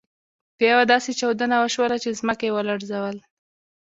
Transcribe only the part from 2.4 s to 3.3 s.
يې ولړزول.